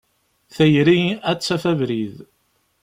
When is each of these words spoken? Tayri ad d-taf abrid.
Tayri 0.55 0.99
ad 1.29 1.37
d-taf 1.39 1.63
abrid. 1.71 2.15